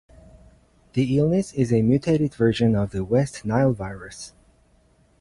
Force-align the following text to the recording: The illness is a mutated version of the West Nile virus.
The 0.93 1.15
illness 1.15 1.53
is 1.53 1.71
a 1.71 1.83
mutated 1.83 2.33
version 2.33 2.75
of 2.75 2.89
the 2.89 3.03
West 3.05 3.45
Nile 3.45 3.71
virus. 3.71 4.33